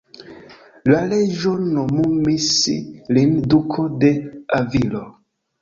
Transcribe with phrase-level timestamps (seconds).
[0.91, 2.49] La reĝo nomumis
[3.19, 4.13] lin Duko de
[4.63, 5.05] Avilo.